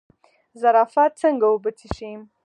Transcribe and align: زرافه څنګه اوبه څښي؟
زرافه 0.61 1.03
څنګه 1.21 1.45
اوبه 1.49 1.71
څښي؟ 1.77 2.11